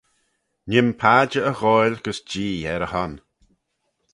[0.67, 3.13] Nee'm padjer y ghoaill gys Jee er y hon.